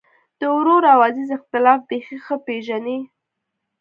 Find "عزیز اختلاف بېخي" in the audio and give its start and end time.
1.07-2.17